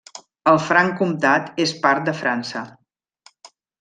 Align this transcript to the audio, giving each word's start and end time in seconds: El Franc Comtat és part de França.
El 0.51 0.61
Franc 0.69 0.95
Comtat 1.01 1.61
és 1.65 1.73
part 1.85 2.09
de 2.09 2.17
França. 2.25 2.65